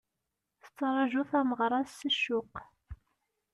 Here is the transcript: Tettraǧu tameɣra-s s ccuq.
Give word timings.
Tettraǧu 0.61 1.23
tameɣra-s 1.29 1.97
s 2.07 2.11
ccuq. 2.17 2.53